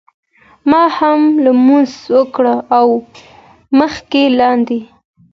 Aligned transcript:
ما 0.69 0.83
هم 0.97 1.21
لمونځ 1.45 1.91
وکړ 2.15 2.45
او 2.77 2.87
مخکې 3.79 4.23
لاندې. 4.39 4.79